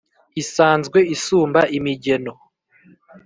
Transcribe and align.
isanzwe 0.41 0.99
isumba 1.15 1.61
imigeno 1.77 2.33